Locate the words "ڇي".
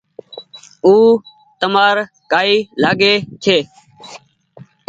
3.43-3.57